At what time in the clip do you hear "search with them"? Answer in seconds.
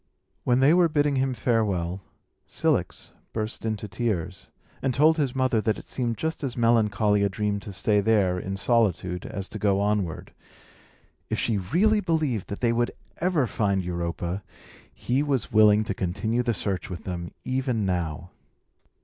16.55-17.31